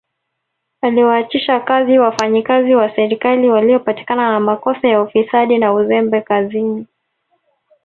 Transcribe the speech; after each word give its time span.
Aliwaachisha 0.81 1.59
kazi 1.59 1.99
wafanyikazi 1.99 2.75
wa 2.75 2.95
serikali 2.95 3.49
waliopatikana 3.49 4.31
na 4.31 4.39
makosa 4.39 4.87
ya 4.87 5.01
ufisadi 5.01 5.57
na 5.57 5.73
uzembe 5.73 6.21
kazini 6.21 6.87